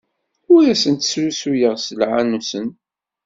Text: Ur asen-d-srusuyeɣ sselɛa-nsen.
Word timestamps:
Ur 0.53 0.61
asen-d-srusuyeɣ 0.73 1.75
sselɛa-nsen. 1.79 2.65